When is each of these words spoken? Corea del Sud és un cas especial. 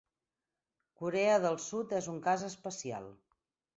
Corea 1.01 1.35
del 1.45 1.59
Sud 1.67 1.93
és 1.99 2.09
un 2.15 2.17
cas 2.29 2.47
especial. 2.51 3.07